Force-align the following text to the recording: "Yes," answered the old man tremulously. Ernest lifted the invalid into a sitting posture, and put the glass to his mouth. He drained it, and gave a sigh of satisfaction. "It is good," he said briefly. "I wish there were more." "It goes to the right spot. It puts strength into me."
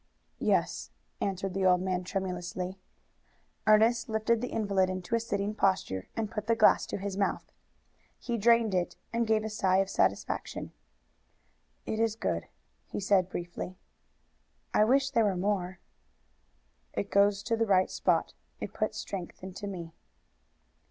"Yes," 0.39 0.89
answered 1.21 1.53
the 1.53 1.63
old 1.63 1.79
man 1.79 2.03
tremulously. 2.03 2.79
Ernest 3.67 4.09
lifted 4.09 4.41
the 4.41 4.49
invalid 4.51 4.89
into 4.89 5.13
a 5.13 5.19
sitting 5.19 5.53
posture, 5.53 6.07
and 6.15 6.31
put 6.31 6.47
the 6.47 6.55
glass 6.55 6.87
to 6.87 6.97
his 6.97 7.17
mouth. 7.19 7.51
He 8.17 8.35
drained 8.35 8.73
it, 8.73 8.95
and 9.13 9.27
gave 9.27 9.43
a 9.43 9.49
sigh 9.51 9.77
of 9.77 9.91
satisfaction. 9.91 10.71
"It 11.85 11.99
is 11.99 12.15
good," 12.15 12.47
he 12.87 12.99
said 12.99 13.29
briefly. 13.29 13.77
"I 14.73 14.85
wish 14.85 15.11
there 15.11 15.25
were 15.25 15.37
more." 15.37 15.77
"It 16.93 17.11
goes 17.11 17.43
to 17.43 17.55
the 17.55 17.67
right 17.67 17.91
spot. 17.91 18.33
It 18.59 18.73
puts 18.73 18.97
strength 18.97 19.43
into 19.43 19.67
me." 19.67 19.93